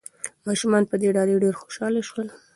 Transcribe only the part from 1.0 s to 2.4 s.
دې ډالیو ډېر خوشاله شول.